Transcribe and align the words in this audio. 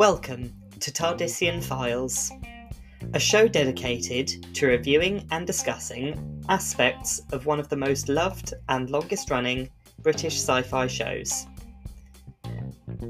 Welcome 0.00 0.54
to 0.80 0.90
Tardisian 0.90 1.62
Files, 1.62 2.32
a 3.12 3.20
show 3.20 3.46
dedicated 3.46 4.46
to 4.54 4.66
reviewing 4.66 5.28
and 5.30 5.46
discussing 5.46 6.42
aspects 6.48 7.20
of 7.32 7.44
one 7.44 7.60
of 7.60 7.68
the 7.68 7.76
most 7.76 8.08
loved 8.08 8.54
and 8.70 8.88
longest 8.88 9.30
running 9.30 9.68
British 10.00 10.36
sci 10.36 10.62
fi 10.62 10.86
shows. 10.86 11.46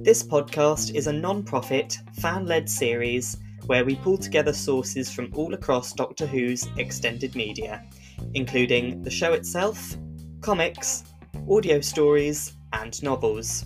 This 0.02 0.24
podcast 0.24 0.96
is 0.96 1.06
a 1.06 1.12
non 1.12 1.44
profit, 1.44 1.96
fan 2.14 2.46
led 2.46 2.68
series 2.68 3.36
where 3.66 3.84
we 3.84 3.94
pull 3.94 4.18
together 4.18 4.52
sources 4.52 5.12
from 5.12 5.32
all 5.32 5.54
across 5.54 5.92
Doctor 5.92 6.26
Who's 6.26 6.66
extended 6.76 7.36
media, 7.36 7.86
including 8.34 9.00
the 9.04 9.10
show 9.12 9.32
itself, 9.34 9.96
comics, 10.40 11.04
audio 11.48 11.80
stories, 11.80 12.54
and 12.72 13.00
novels. 13.00 13.64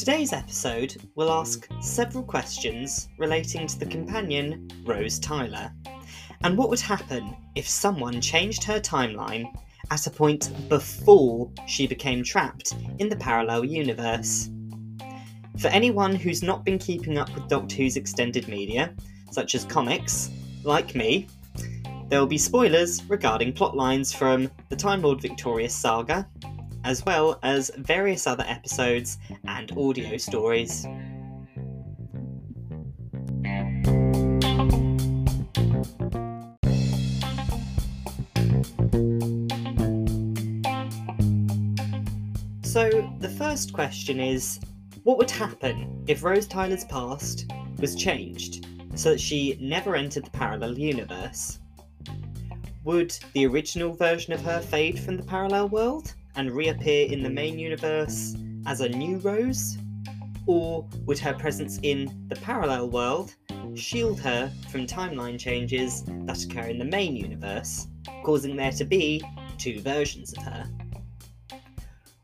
Today's 0.00 0.32
episode 0.32 0.96
will 1.14 1.26
hmm. 1.26 1.40
ask 1.40 1.68
several 1.82 2.24
questions 2.24 3.10
relating 3.18 3.66
to 3.66 3.78
the 3.78 3.84
companion 3.84 4.66
Rose 4.82 5.18
Tyler, 5.18 5.70
and 6.42 6.56
what 6.56 6.70
would 6.70 6.80
happen 6.80 7.36
if 7.54 7.68
someone 7.68 8.18
changed 8.22 8.64
her 8.64 8.80
timeline 8.80 9.54
at 9.90 10.06
a 10.06 10.10
point 10.10 10.54
before 10.70 11.52
she 11.66 11.86
became 11.86 12.24
trapped 12.24 12.76
in 12.98 13.10
the 13.10 13.16
parallel 13.16 13.62
universe. 13.62 14.48
For 15.58 15.68
anyone 15.68 16.14
who's 16.14 16.42
not 16.42 16.64
been 16.64 16.78
keeping 16.78 17.18
up 17.18 17.34
with 17.34 17.48
Doctor 17.48 17.76
Who's 17.76 17.98
extended 17.98 18.48
media, 18.48 18.94
such 19.30 19.54
as 19.54 19.66
comics, 19.66 20.30
like 20.64 20.94
me, 20.94 21.28
there 22.08 22.20
will 22.20 22.26
be 22.26 22.38
spoilers 22.38 23.04
regarding 23.04 23.52
plotlines 23.52 24.16
from 24.16 24.50
the 24.70 24.76
Time 24.76 25.02
Lord 25.02 25.20
Victorious 25.20 25.76
saga, 25.76 26.26
as 26.84 27.04
well 27.04 27.38
as 27.42 27.70
various 27.76 28.26
other 28.26 28.44
episodes 28.46 29.18
and 29.46 29.72
audio 29.76 30.16
stories. 30.16 30.86
So, 42.62 42.88
the 43.18 43.34
first 43.36 43.72
question 43.72 44.20
is 44.20 44.60
what 45.02 45.18
would 45.18 45.30
happen 45.30 46.04
if 46.06 46.22
Rose 46.22 46.46
Tyler's 46.46 46.84
past 46.84 47.50
was 47.78 47.96
changed 47.96 48.66
so 48.94 49.10
that 49.10 49.20
she 49.20 49.58
never 49.60 49.96
entered 49.96 50.26
the 50.26 50.30
parallel 50.30 50.78
universe? 50.78 51.58
Would 52.84 53.18
the 53.32 53.46
original 53.46 53.92
version 53.92 54.32
of 54.32 54.42
her 54.42 54.60
fade 54.60 54.98
from 54.98 55.16
the 55.16 55.22
parallel 55.22 55.68
world 55.68 56.14
and 56.36 56.50
reappear 56.50 57.06
in 57.10 57.22
the 57.22 57.30
main 57.30 57.58
universe 57.58 58.36
as 58.66 58.80
a 58.80 58.88
new 58.88 59.18
Rose? 59.18 59.78
Or 60.46 60.86
would 61.06 61.18
her 61.18 61.34
presence 61.34 61.78
in 61.82 62.26
the 62.28 62.36
parallel 62.36 62.90
world 62.90 63.34
shield 63.74 64.20
her 64.20 64.50
from 64.70 64.86
timeline 64.86 65.38
changes 65.38 66.02
that 66.06 66.42
occur 66.42 66.68
in 66.68 66.78
the 66.78 66.84
main 66.84 67.16
universe, 67.16 67.86
causing 68.24 68.56
there 68.56 68.72
to 68.72 68.84
be 68.84 69.22
two 69.58 69.80
versions 69.80 70.32
of 70.32 70.42
her? 70.44 70.70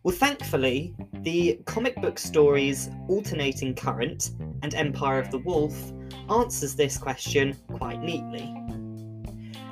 Well, 0.02 0.14
thankfully, 0.14 0.94
the 1.22 1.60
comic 1.64 2.00
book 2.00 2.18
stories 2.18 2.90
Alternating 3.08 3.74
Current 3.74 4.30
and 4.62 4.72
Empire 4.74 5.18
of 5.18 5.32
the 5.32 5.38
Wolf 5.38 5.92
answers 6.30 6.76
this 6.76 6.96
question 6.96 7.56
quite 7.72 8.00
neatly. 8.00 8.55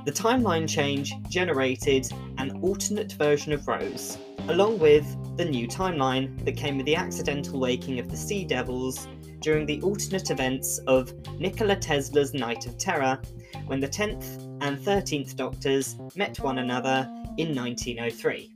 The 0.05 0.13
timeline 0.13 0.69
change 0.69 1.15
generated 1.31 2.11
an 2.37 2.61
alternate 2.61 3.13
version 3.13 3.55
of 3.55 3.67
Rose, 3.67 4.19
along 4.49 4.79
with 4.79 5.07
the 5.39 5.47
new 5.47 5.67
timeline 5.67 6.45
that 6.45 6.59
came 6.59 6.77
with 6.77 6.85
the 6.85 6.95
accidental 6.95 7.59
waking 7.59 7.99
of 7.99 8.11
the 8.11 8.17
Sea 8.17 8.45
Devils 8.45 9.09
during 9.41 9.65
the 9.65 9.81
alternate 9.81 10.31
events 10.31 10.77
of 10.87 11.13
Nikola 11.39 11.77
Tesla's 11.77 12.35
Night 12.35 12.67
of 12.67 12.77
Terror, 12.77 13.19
when 13.67 13.81
the 13.81 13.89
10th 13.89 14.43
and 14.61 14.79
13th 14.79 15.37
Doctors 15.37 15.97
met 16.15 16.39
one 16.39 16.59
another 16.59 17.09
in 17.39 17.55
1903. 17.55 18.53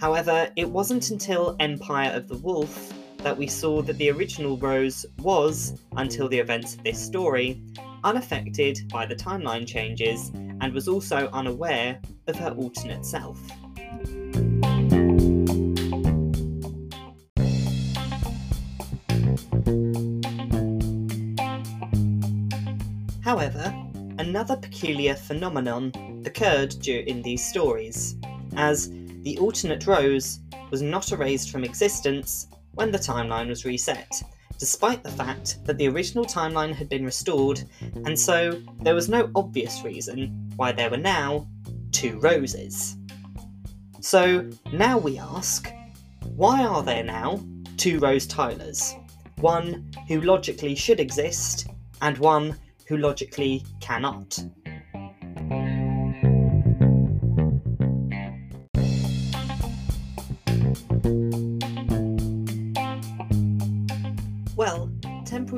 However, 0.00 0.50
it 0.56 0.68
wasn't 0.68 1.10
until 1.10 1.54
Empire 1.60 2.12
of 2.12 2.28
the 2.28 2.38
Wolf 2.38 2.94
that 3.18 3.36
we 3.36 3.46
saw 3.46 3.82
that 3.82 3.98
the 3.98 4.10
original 4.10 4.56
Rose 4.56 5.04
was, 5.18 5.82
until 5.96 6.28
the 6.28 6.38
events 6.38 6.76
of 6.76 6.84
this 6.84 6.98
story, 6.98 7.60
unaffected 8.06 8.88
by 8.88 9.04
the 9.04 9.16
timeline 9.16 9.66
changes 9.66 10.30
and 10.60 10.72
was 10.72 10.86
also 10.86 11.28
unaware 11.32 12.00
of 12.28 12.36
her 12.36 12.50
alternate 12.50 13.04
self. 13.04 13.36
However, 23.24 23.74
another 24.18 24.56
peculiar 24.56 25.16
phenomenon 25.16 25.90
occurred 26.24 26.86
in 26.86 27.22
these 27.22 27.44
stories, 27.44 28.14
as 28.54 28.88
the 29.22 29.36
alternate 29.40 29.84
Rose 29.84 30.38
was 30.70 30.80
not 30.80 31.10
erased 31.10 31.50
from 31.50 31.64
existence 31.64 32.46
when 32.74 32.92
the 32.92 32.98
timeline 32.98 33.48
was 33.48 33.64
reset, 33.64 34.22
despite 34.58 35.02
the 35.02 35.10
fact 35.10 35.64
that 35.64 35.78
the 35.78 35.88
original 35.88 36.24
timeline 36.24 36.74
had 36.74 36.88
been 36.88 37.04
restored, 37.04 37.62
and 38.04 38.18
so 38.18 38.60
there 38.82 38.94
was 38.94 39.08
no 39.08 39.30
obvious 39.34 39.82
reason 39.84 40.50
why 40.56 40.72
there 40.72 40.90
were 40.90 40.96
now 40.96 41.46
two 41.92 42.18
Roses. 42.20 42.96
So 44.00 44.48
now 44.72 44.98
we 44.98 45.18
ask, 45.18 45.72
why 46.34 46.64
are 46.64 46.82
there 46.82 47.04
now 47.04 47.40
two 47.76 47.98
Rose 47.98 48.26
Tylers? 48.26 48.94
One 49.40 49.90
who 50.08 50.20
logically 50.20 50.74
should 50.74 51.00
exist, 51.00 51.68
and 52.00 52.16
one 52.18 52.56
who 52.86 52.96
logically 52.96 53.64
cannot. 53.80 54.38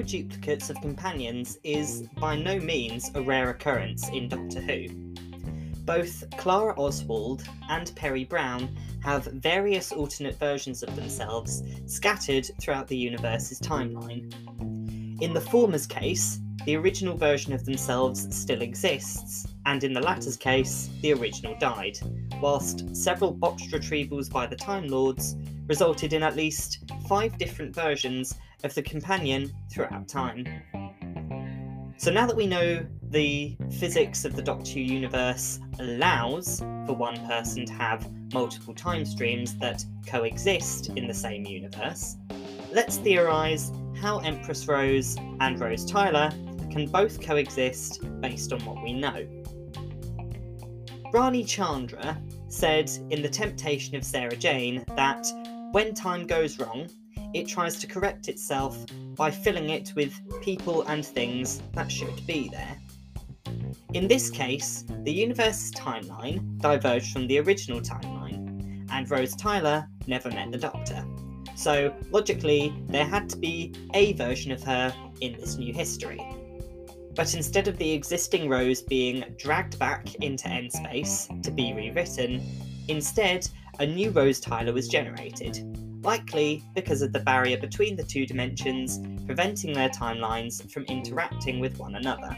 Duplicates 0.02 0.70
of 0.70 0.80
companions 0.80 1.58
is 1.64 2.08
by 2.18 2.36
no 2.36 2.58
means 2.58 3.10
a 3.14 3.22
rare 3.22 3.50
occurrence 3.50 4.08
in 4.08 4.28
Doctor 4.28 4.60
Who. 4.60 4.88
Both 5.84 6.24
Clara 6.36 6.74
Oswald 6.78 7.44
and 7.68 7.90
Peri 7.96 8.24
Brown 8.24 8.76
have 9.02 9.24
various 9.24 9.92
alternate 9.92 10.38
versions 10.38 10.82
of 10.82 10.94
themselves 10.96 11.62
scattered 11.86 12.50
throughout 12.60 12.88
the 12.88 12.96
universe's 12.96 13.60
timeline. 13.60 14.32
In 15.22 15.32
the 15.32 15.40
former's 15.40 15.86
case, 15.86 16.40
the 16.64 16.76
original 16.76 17.16
version 17.16 17.52
of 17.52 17.64
themselves 17.64 18.34
still 18.36 18.60
exists, 18.60 19.46
and 19.64 19.82
in 19.84 19.92
the 19.92 20.00
latter's 20.00 20.36
case, 20.36 20.90
the 21.00 21.14
original 21.14 21.56
died, 21.58 21.98
whilst 22.40 22.94
several 22.94 23.32
botched 23.32 23.70
retrievals 23.70 24.30
by 24.30 24.46
the 24.46 24.56
Time 24.56 24.88
Lords 24.88 25.36
resulted 25.66 26.12
in 26.12 26.22
at 26.22 26.36
least 26.36 26.84
five 27.08 27.38
different 27.38 27.74
versions 27.74 28.34
of 28.64 28.74
the 28.74 28.82
companion 28.82 29.52
throughout 29.70 30.06
mm-hmm. 30.06 30.44
time. 30.44 31.94
So 31.96 32.12
now 32.12 32.26
that 32.26 32.36
we 32.36 32.46
know 32.46 32.86
the 33.10 33.56
physics 33.78 34.24
of 34.24 34.36
the 34.36 34.42
Doctor 34.42 34.72
Who 34.72 34.80
universe 34.80 35.58
allows 35.80 36.60
for 36.86 36.92
one 36.92 37.16
person 37.26 37.66
to 37.66 37.72
have 37.72 38.08
multiple 38.32 38.74
time 38.74 39.04
streams 39.04 39.56
that 39.58 39.84
coexist 40.06 40.90
in 40.90 41.08
the 41.08 41.14
same 41.14 41.44
universe, 41.44 42.16
let's 42.72 42.98
theorise 42.98 43.72
how 44.00 44.18
Empress 44.18 44.68
Rose 44.68 45.16
and 45.40 45.58
Rose 45.58 45.84
Tyler 45.84 46.30
can 46.70 46.86
both 46.86 47.20
coexist 47.20 48.00
based 48.20 48.52
on 48.52 48.60
what 48.64 48.82
we 48.82 48.92
know. 48.92 49.26
Rani 51.12 51.42
Chandra 51.42 52.20
said 52.48 52.90
in 53.10 53.22
The 53.22 53.28
Temptation 53.28 53.96
of 53.96 54.04
Sarah 54.04 54.36
Jane 54.36 54.84
that 54.94 55.26
when 55.72 55.94
time 55.94 56.26
goes 56.26 56.58
wrong, 56.58 56.88
it 57.34 57.46
tries 57.46 57.76
to 57.76 57.86
correct 57.86 58.28
itself 58.28 58.84
by 59.14 59.30
filling 59.30 59.70
it 59.70 59.92
with 59.94 60.20
people 60.42 60.82
and 60.82 61.04
things 61.04 61.62
that 61.74 61.90
should 61.90 62.26
be 62.26 62.48
there. 62.48 62.78
In 63.94 64.06
this 64.06 64.30
case, 64.30 64.84
the 65.04 65.12
universe's 65.12 65.72
timeline 65.72 66.58
diverged 66.58 67.12
from 67.12 67.26
the 67.26 67.38
original 67.40 67.80
timeline, 67.80 68.86
and 68.90 69.10
Rose 69.10 69.34
Tyler 69.34 69.88
never 70.06 70.30
met 70.30 70.52
the 70.52 70.58
Doctor. 70.58 71.04
So, 71.56 71.94
logically, 72.10 72.72
there 72.86 73.04
had 73.04 73.28
to 73.30 73.36
be 73.36 73.74
a 73.94 74.12
version 74.12 74.52
of 74.52 74.62
her 74.62 74.94
in 75.20 75.32
this 75.32 75.56
new 75.56 75.72
history. 75.72 76.20
But 77.16 77.34
instead 77.34 77.66
of 77.66 77.78
the 77.78 77.90
existing 77.90 78.48
Rose 78.48 78.80
being 78.80 79.24
dragged 79.36 79.78
back 79.78 80.14
into 80.16 80.48
N 80.48 80.70
space 80.70 81.28
to 81.42 81.50
be 81.50 81.72
rewritten, 81.72 82.42
instead, 82.86 83.48
a 83.80 83.86
new 83.86 84.10
Rose 84.10 84.38
Tyler 84.38 84.72
was 84.72 84.86
generated, 84.86 85.87
likely 86.02 86.64
because 86.74 87.02
of 87.02 87.12
the 87.12 87.20
barrier 87.20 87.58
between 87.58 87.96
the 87.96 88.02
two 88.02 88.26
dimensions 88.26 89.00
preventing 89.26 89.72
their 89.72 89.88
timelines 89.88 90.70
from 90.70 90.84
interacting 90.84 91.60
with 91.60 91.78
one 91.78 91.96
another. 91.96 92.36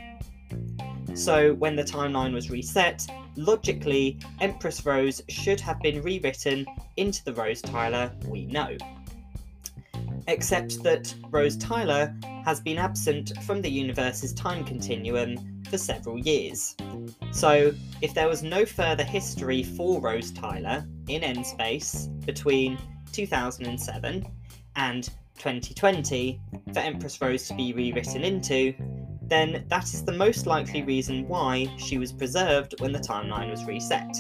So 1.14 1.54
when 1.54 1.76
the 1.76 1.84
timeline 1.84 2.32
was 2.32 2.50
reset, 2.50 3.06
logically, 3.36 4.18
Empress 4.40 4.84
Rose 4.86 5.22
should 5.28 5.60
have 5.60 5.80
been 5.80 6.02
rewritten 6.02 6.66
into 6.96 7.24
the 7.24 7.34
Rose 7.34 7.60
Tyler 7.60 8.12
we 8.26 8.46
know. 8.46 8.76
Except 10.28 10.82
that 10.84 11.12
Rose 11.30 11.56
Tyler 11.56 12.14
has 12.44 12.60
been 12.60 12.78
absent 12.78 13.32
from 13.44 13.60
the 13.60 13.70
universe's 13.70 14.32
time 14.32 14.64
continuum 14.64 15.62
for 15.68 15.78
several 15.78 16.18
years. 16.18 16.76
So, 17.32 17.72
if 18.00 18.14
there 18.14 18.28
was 18.28 18.42
no 18.42 18.64
further 18.64 19.04
history 19.04 19.62
for 19.62 20.00
Rose 20.00 20.30
Tyler 20.30 20.86
in 21.08 21.22
N-Space 21.22 22.08
between 22.24 22.78
2007 23.12 24.26
and 24.76 25.04
2020 25.38 26.40
for 26.72 26.80
Empress 26.80 27.20
Rose 27.20 27.48
to 27.48 27.54
be 27.54 27.72
rewritten 27.72 28.22
into, 28.22 28.74
then 29.22 29.64
that 29.68 29.84
is 29.84 30.04
the 30.04 30.12
most 30.12 30.46
likely 30.46 30.82
reason 30.82 31.26
why 31.28 31.66
she 31.78 31.98
was 31.98 32.12
preserved 32.12 32.74
when 32.80 32.92
the 32.92 32.98
timeline 32.98 33.50
was 33.50 33.64
reset. 33.64 34.14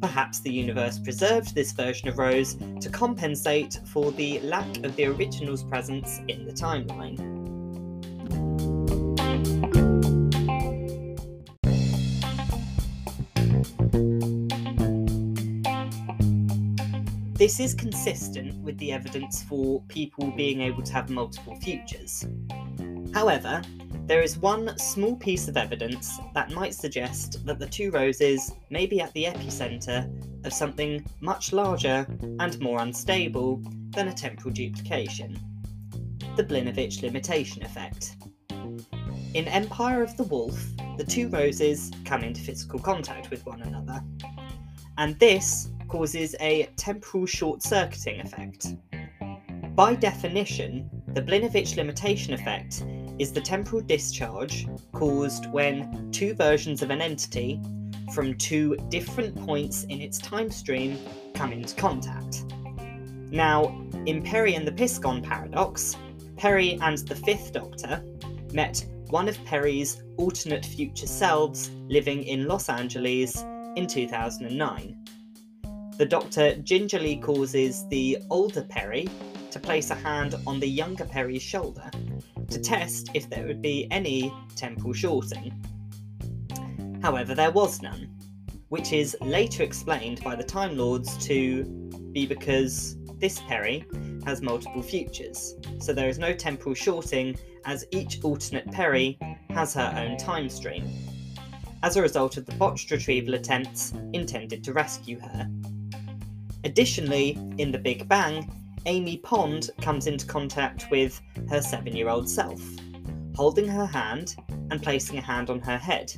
Perhaps 0.00 0.40
the 0.40 0.52
universe 0.52 0.98
preserved 0.98 1.54
this 1.54 1.72
version 1.72 2.08
of 2.08 2.18
Rose 2.18 2.56
to 2.80 2.90
compensate 2.90 3.80
for 3.86 4.12
the 4.12 4.40
lack 4.40 4.84
of 4.84 4.94
the 4.96 5.06
original's 5.06 5.62
presence 5.62 6.20
in 6.28 6.44
the 6.44 6.52
timeline. 6.52 7.35
This 17.36 17.60
is 17.60 17.74
consistent 17.74 18.54
with 18.62 18.78
the 18.78 18.92
evidence 18.92 19.42
for 19.42 19.82
people 19.88 20.30
being 20.30 20.62
able 20.62 20.82
to 20.82 20.92
have 20.94 21.10
multiple 21.10 21.54
futures. 21.56 22.26
However, 23.12 23.60
there 24.06 24.22
is 24.22 24.38
one 24.38 24.78
small 24.78 25.16
piece 25.16 25.46
of 25.46 25.58
evidence 25.58 26.18
that 26.32 26.52
might 26.52 26.74
suggest 26.74 27.44
that 27.44 27.58
the 27.58 27.66
two 27.66 27.90
roses 27.90 28.52
may 28.70 28.86
be 28.86 29.02
at 29.02 29.12
the 29.12 29.24
epicenter 29.24 30.10
of 30.46 30.52
something 30.54 31.04
much 31.20 31.52
larger 31.52 32.06
and 32.40 32.58
more 32.58 32.80
unstable 32.80 33.62
than 33.90 34.08
a 34.08 34.14
temporal 34.14 34.54
duplication 34.54 35.38
the 36.36 36.44
Blinovitch 36.44 37.02
limitation 37.02 37.62
effect. 37.64 38.16
In 39.34 39.48
Empire 39.48 40.02
of 40.02 40.16
the 40.16 40.24
Wolf, 40.24 40.58
the 40.96 41.04
two 41.04 41.28
roses 41.28 41.90
come 42.04 42.22
into 42.22 42.40
physical 42.40 42.78
contact 42.78 43.30
with 43.30 43.44
one 43.46 43.62
another, 43.62 44.02
and 44.98 45.18
this 45.18 45.70
causes 45.88 46.34
a 46.40 46.68
temporal 46.76 47.26
short 47.26 47.62
circuiting 47.62 48.20
effect. 48.20 48.74
By 49.74 49.94
definition, 49.94 50.90
the 51.08 51.22
Blinovitch 51.22 51.76
limitation 51.76 52.32
effect 52.34 52.84
is 53.18 53.32
the 53.32 53.40
temporal 53.40 53.82
discharge 53.82 54.66
caused 54.92 55.50
when 55.52 56.10
two 56.12 56.34
versions 56.34 56.82
of 56.82 56.90
an 56.90 57.00
entity 57.00 57.60
from 58.12 58.36
two 58.36 58.76
different 58.88 59.36
points 59.44 59.84
in 59.84 60.00
its 60.00 60.18
time 60.18 60.50
stream 60.50 60.98
come 61.34 61.52
into 61.52 61.74
contact. 61.76 62.44
Now, 63.30 63.76
in 64.06 64.22
Peri 64.22 64.54
and 64.54 64.66
the 64.66 64.72
Piscon 64.72 65.22
paradox, 65.22 65.96
Peri 66.36 66.78
and 66.80 66.98
the 66.98 67.16
Fifth 67.16 67.52
Doctor 67.52 68.02
met 68.52 68.86
one 69.08 69.28
of 69.28 69.42
Peri's 69.44 70.02
alternate 70.16 70.64
future 70.64 71.06
selves 71.06 71.70
living 71.88 72.24
in 72.24 72.46
Los 72.46 72.68
Angeles 72.68 73.44
in 73.76 73.86
2009. 73.86 74.96
The 75.98 76.04
Doctor 76.04 76.54
gingerly 76.56 77.16
causes 77.16 77.88
the 77.88 78.18
older 78.28 78.62
Peri 78.62 79.08
to 79.50 79.58
place 79.58 79.90
a 79.90 79.94
hand 79.94 80.34
on 80.46 80.60
the 80.60 80.68
younger 80.68 81.06
Peri's 81.06 81.40
shoulder 81.42 81.90
to 82.50 82.60
test 82.60 83.08
if 83.14 83.30
there 83.30 83.46
would 83.46 83.62
be 83.62 83.88
any 83.90 84.30
temporal 84.56 84.92
shorting. 84.92 85.54
However, 87.02 87.34
there 87.34 87.50
was 87.50 87.80
none, 87.80 88.14
which 88.68 88.92
is 88.92 89.16
later 89.22 89.62
explained 89.62 90.22
by 90.22 90.36
the 90.36 90.44
Time 90.44 90.76
Lords 90.76 91.16
to 91.28 91.64
be 92.12 92.26
because 92.26 92.98
this 93.18 93.40
Peri 93.48 93.86
has 94.26 94.42
multiple 94.42 94.82
futures, 94.82 95.54
so 95.78 95.94
there 95.94 96.10
is 96.10 96.18
no 96.18 96.34
temporal 96.34 96.74
shorting 96.74 97.38
as 97.64 97.86
each 97.90 98.22
alternate 98.22 98.70
Peri 98.70 99.18
has 99.48 99.72
her 99.72 99.94
own 99.96 100.18
time 100.18 100.50
stream, 100.50 100.90
as 101.82 101.96
a 101.96 102.02
result 102.02 102.36
of 102.36 102.44
the 102.44 102.54
botched 102.56 102.90
retrieval 102.90 103.32
attempts 103.32 103.94
intended 104.12 104.62
to 104.64 104.74
rescue 104.74 105.18
her. 105.20 105.50
Additionally, 106.66 107.38
in 107.58 107.70
the 107.70 107.78
Big 107.78 108.08
Bang, 108.08 108.50
Amy 108.86 109.18
Pond 109.18 109.70
comes 109.80 110.08
into 110.08 110.26
contact 110.26 110.90
with 110.90 111.22
her 111.48 111.62
seven 111.62 111.94
year 111.94 112.08
old 112.08 112.28
self, 112.28 112.60
holding 113.36 113.68
her 113.68 113.86
hand 113.86 114.34
and 114.72 114.82
placing 114.82 115.16
a 115.16 115.20
hand 115.20 115.48
on 115.48 115.60
her 115.60 115.78
head. 115.78 116.12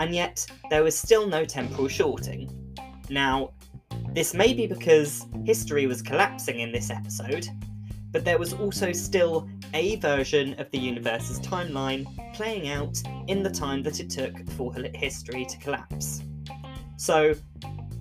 And 0.00 0.12
yet, 0.12 0.44
there 0.68 0.82
was 0.82 0.98
still 0.98 1.28
no 1.28 1.44
temporal 1.44 1.86
shorting. 1.86 2.50
Now, 3.08 3.52
this 4.14 4.34
may 4.34 4.52
be 4.52 4.66
because 4.66 5.26
history 5.44 5.86
was 5.86 6.02
collapsing 6.02 6.58
in 6.58 6.72
this 6.72 6.90
episode, 6.90 7.46
but 8.10 8.24
there 8.24 8.38
was 8.38 8.54
also 8.54 8.90
still 8.90 9.48
a 9.74 9.94
version 10.00 10.58
of 10.58 10.68
the 10.72 10.78
universe's 10.78 11.38
timeline 11.38 12.04
playing 12.34 12.68
out 12.68 13.00
in 13.28 13.44
the 13.44 13.50
time 13.50 13.84
that 13.84 14.00
it 14.00 14.10
took 14.10 14.44
for 14.54 14.74
history 14.92 15.44
to 15.44 15.56
collapse. 15.58 16.24
So, 16.96 17.36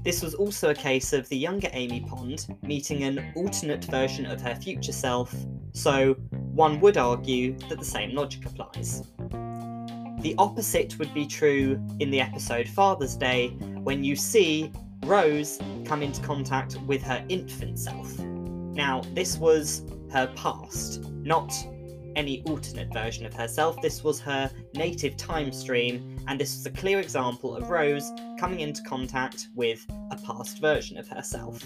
this 0.07 0.21
was 0.21 0.35
also 0.35 0.69
a 0.69 0.73
case 0.73 1.11
of 1.11 1.27
the 1.27 1.35
younger 1.35 1.67
Amy 1.73 1.99
Pond 1.99 2.47
meeting 2.61 3.03
an 3.03 3.29
alternate 3.35 3.83
version 3.83 4.25
of 4.25 4.39
her 4.39 4.55
future 4.55 4.93
self, 4.93 5.35
so 5.73 6.13
one 6.31 6.79
would 6.79 6.95
argue 6.95 7.59
that 7.67 7.77
the 7.77 7.83
same 7.83 8.15
logic 8.15 8.45
applies. 8.45 9.03
The 10.21 10.33
opposite 10.37 10.97
would 10.97 11.13
be 11.13 11.27
true 11.27 11.85
in 11.99 12.09
the 12.09 12.21
episode 12.21 12.69
Father's 12.69 13.17
Day 13.17 13.49
when 13.83 14.01
you 14.01 14.15
see 14.15 14.71
Rose 15.03 15.59
come 15.83 16.01
into 16.01 16.21
contact 16.21 16.79
with 16.83 17.03
her 17.03 17.21
infant 17.27 17.77
self. 17.77 18.17
Now, 18.17 19.01
this 19.13 19.37
was 19.37 19.83
her 20.13 20.31
past, 20.37 21.03
not 21.15 21.53
any 22.17 22.43
alternate 22.47 22.91
version 22.91 23.25
of 23.25 23.33
herself. 23.33 23.79
This 23.81 24.03
was 24.03 24.19
her 24.19 24.51
native 24.73 25.15
time 25.15 25.53
stream, 25.53 26.17
and 26.27 26.37
this 26.39 26.57
was 26.57 26.65
a 26.65 26.71
clear 26.71 26.99
example 26.99 27.55
of 27.55 27.69
Rose 27.69 28.11
coming 28.39 28.59
into 28.59 28.81
contact 28.83 29.47
with 29.55 29.85
a 30.11 30.17
past 30.17 30.59
version 30.59 30.97
of 30.97 31.07
herself. 31.07 31.63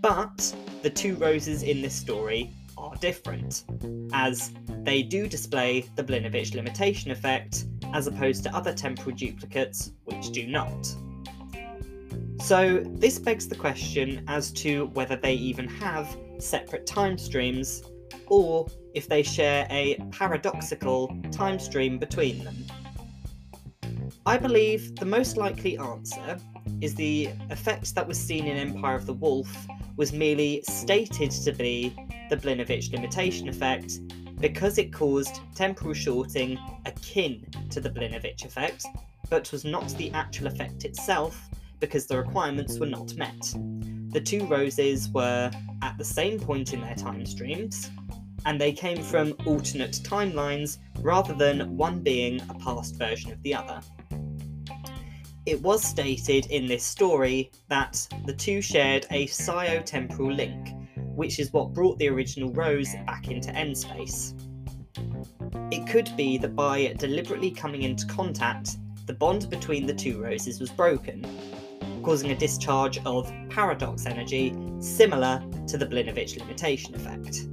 But 0.00 0.54
the 0.82 0.90
two 0.90 1.16
Roses 1.16 1.62
in 1.62 1.80
this 1.80 1.94
story 1.94 2.50
are 2.76 2.94
different, 2.96 3.64
as 4.12 4.52
they 4.82 5.02
do 5.02 5.26
display 5.26 5.86
the 5.96 6.04
Blinovitch 6.04 6.54
limitation 6.54 7.10
effect, 7.10 7.64
as 7.94 8.06
opposed 8.06 8.42
to 8.44 8.54
other 8.54 8.74
temporal 8.74 9.16
duplicates 9.16 9.92
which 10.04 10.30
do 10.30 10.46
not. 10.46 10.94
So, 12.40 12.82
this 12.84 13.18
begs 13.18 13.48
the 13.48 13.54
question 13.54 14.22
as 14.28 14.52
to 14.52 14.86
whether 14.88 15.16
they 15.16 15.32
even 15.32 15.66
have 15.66 16.14
separate 16.38 16.86
time 16.86 17.16
streams 17.16 17.82
or 18.26 18.66
if 18.94 19.08
they 19.08 19.22
share 19.22 19.66
a 19.70 19.96
paradoxical 20.12 21.14
time 21.30 21.58
stream 21.58 21.98
between 21.98 22.44
them. 22.44 22.56
I 24.26 24.38
believe 24.38 24.96
the 24.96 25.04
most 25.04 25.36
likely 25.36 25.76
answer 25.76 26.38
is 26.80 26.94
the 26.94 27.30
effect 27.50 27.94
that 27.94 28.06
was 28.08 28.18
seen 28.18 28.46
in 28.46 28.56
Empire 28.56 28.96
of 28.96 29.06
the 29.06 29.12
Wolf 29.12 29.66
was 29.96 30.12
merely 30.12 30.62
stated 30.68 31.30
to 31.30 31.52
be 31.52 31.94
the 32.30 32.36
Blinovitch 32.36 32.90
limitation 32.92 33.48
effect 33.48 34.00
because 34.40 34.78
it 34.78 34.92
caused 34.92 35.40
temporal 35.54 35.94
shorting 35.94 36.58
akin 36.86 37.46
to 37.70 37.80
the 37.80 37.90
Blinovitch 37.90 38.44
effect, 38.44 38.86
but 39.30 39.50
was 39.52 39.64
not 39.64 39.88
the 39.96 40.10
actual 40.12 40.46
effect 40.46 40.84
itself 40.84 41.48
because 41.80 42.06
the 42.06 42.16
requirements 42.16 42.78
were 42.78 42.86
not 42.86 43.14
met. 43.16 43.54
The 44.10 44.20
two 44.20 44.46
roses 44.46 45.08
were 45.10 45.50
at 45.82 45.98
the 45.98 46.04
same 46.04 46.40
point 46.40 46.72
in 46.72 46.80
their 46.80 46.94
time 46.94 47.26
streams, 47.26 47.90
and 48.46 48.60
they 48.60 48.72
came 48.72 49.02
from 49.02 49.34
alternate 49.46 50.00
timelines 50.02 50.78
rather 51.00 51.34
than 51.34 51.76
one 51.76 52.00
being 52.00 52.40
a 52.48 52.54
past 52.54 52.96
version 52.96 53.32
of 53.32 53.42
the 53.42 53.54
other. 53.54 53.80
It 55.46 55.60
was 55.60 55.84
stated 55.84 56.46
in 56.46 56.66
this 56.66 56.84
story 56.84 57.50
that 57.68 58.06
the 58.24 58.32
two 58.32 58.62
shared 58.62 59.06
a 59.10 59.26
psio-temporal 59.26 60.32
link, 60.32 60.70
which 60.96 61.38
is 61.38 61.52
what 61.52 61.74
brought 61.74 61.98
the 61.98 62.08
original 62.08 62.50
Rose 62.52 62.94
back 63.06 63.28
into 63.28 63.50
N-Space. 63.54 64.34
It 65.70 65.86
could 65.86 66.10
be 66.16 66.38
that 66.38 66.56
by 66.56 66.94
deliberately 66.98 67.50
coming 67.50 67.82
into 67.82 68.06
contact, 68.06 68.78
the 69.06 69.12
bond 69.12 69.50
between 69.50 69.86
the 69.86 69.94
two 69.94 70.22
roses 70.22 70.60
was 70.60 70.70
broken, 70.70 71.26
causing 72.02 72.30
a 72.30 72.36
discharge 72.36 72.98
of 73.04 73.30
paradox 73.50 74.06
energy 74.06 74.56
similar 74.78 75.42
to 75.66 75.76
the 75.76 75.86
Blinovitch 75.86 76.38
limitation 76.38 76.94
effect. 76.94 77.48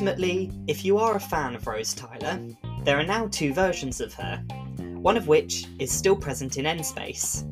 Ultimately, 0.00 0.50
if 0.66 0.82
you 0.82 0.96
are 0.96 1.16
a 1.16 1.20
fan 1.20 1.54
of 1.54 1.66
Rose 1.66 1.92
Tyler, 1.92 2.40
there 2.84 2.98
are 2.98 3.04
now 3.04 3.26
two 3.26 3.52
versions 3.52 4.00
of 4.00 4.14
her, 4.14 4.38
one 4.94 5.14
of 5.18 5.28
which 5.28 5.66
is 5.78 5.92
still 5.92 6.16
present 6.16 6.56
in 6.56 6.64
N-Space. 6.64 7.44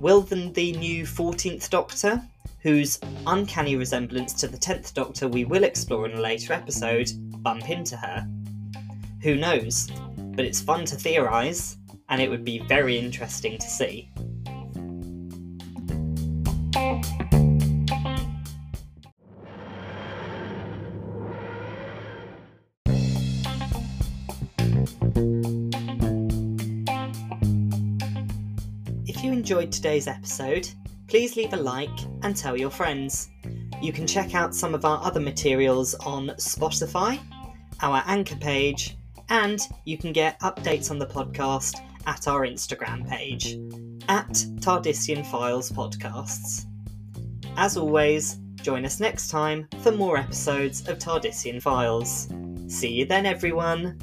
Will 0.00 0.22
then 0.22 0.50
the 0.54 0.72
new 0.72 1.04
14th 1.04 1.68
Doctor, 1.68 2.22
whose 2.62 2.98
uncanny 3.26 3.76
resemblance 3.76 4.32
to 4.32 4.48
the 4.48 4.56
10th 4.56 4.94
Doctor 4.94 5.28
we 5.28 5.44
will 5.44 5.62
explore 5.62 6.08
in 6.08 6.16
a 6.16 6.22
later 6.22 6.54
episode, 6.54 7.10
bump 7.42 7.68
into 7.68 7.98
her? 7.98 8.26
Who 9.22 9.34
knows? 9.34 9.90
But 10.16 10.46
it's 10.46 10.62
fun 10.62 10.86
to 10.86 10.96
theorise, 10.96 11.76
and 12.08 12.22
it 12.22 12.30
would 12.30 12.46
be 12.46 12.60
very 12.60 12.96
interesting 12.98 13.58
to 13.58 13.68
see. 13.68 14.08
Enjoyed 29.38 29.70
today's 29.70 30.08
episode, 30.08 30.68
please 31.06 31.36
leave 31.36 31.52
a 31.52 31.56
like 31.56 31.96
and 32.24 32.34
tell 32.36 32.56
your 32.56 32.70
friends. 32.70 33.30
You 33.80 33.92
can 33.92 34.04
check 34.04 34.34
out 34.34 34.52
some 34.52 34.74
of 34.74 34.84
our 34.84 35.00
other 35.00 35.20
materials 35.20 35.94
on 35.94 36.30
Spotify, 36.38 37.20
our 37.80 38.02
anchor 38.06 38.34
page, 38.34 38.96
and 39.28 39.60
you 39.84 39.96
can 39.96 40.12
get 40.12 40.40
updates 40.40 40.90
on 40.90 40.98
the 40.98 41.06
podcast 41.06 41.76
at 42.08 42.26
our 42.26 42.44
Instagram 42.44 43.08
page, 43.08 43.54
at 44.08 44.28
Tardisian 44.58 45.24
Files 45.24 45.70
Podcasts. 45.70 46.66
As 47.56 47.76
always, 47.76 48.40
join 48.56 48.84
us 48.84 48.98
next 48.98 49.28
time 49.28 49.68
for 49.84 49.92
more 49.92 50.16
episodes 50.16 50.88
of 50.88 50.98
Tardisian 50.98 51.62
Files. 51.62 52.26
See 52.66 52.90
you 52.90 53.04
then, 53.04 53.24
everyone! 53.24 54.00